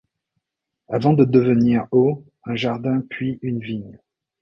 Avant 0.87 1.13
de 1.13 1.25
devenir 1.25 1.85
aux 1.91 2.25
un 2.45 2.55
jardin 2.55 3.03
puis 3.07 3.37
une 3.43 3.59
vigne. 3.59 3.99